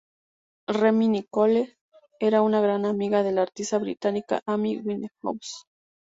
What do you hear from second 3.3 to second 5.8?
la artista británica Amy Winehouse.